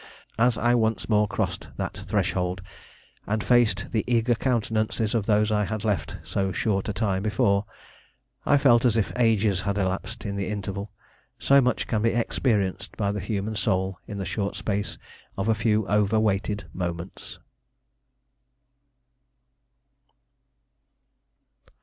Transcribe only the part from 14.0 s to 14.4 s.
in the